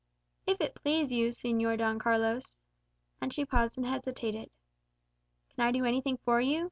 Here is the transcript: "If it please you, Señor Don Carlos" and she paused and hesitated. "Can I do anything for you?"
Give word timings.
"If 0.47 0.59
it 0.61 0.73
please 0.73 1.13
you, 1.13 1.27
Señor 1.27 1.77
Don 1.77 1.99
Carlos" 1.99 2.57
and 3.21 3.31
she 3.31 3.45
paused 3.45 3.77
and 3.77 3.85
hesitated. 3.85 4.49
"Can 5.55 5.63
I 5.67 5.71
do 5.71 5.85
anything 5.85 6.17
for 6.17 6.41
you?" 6.41 6.59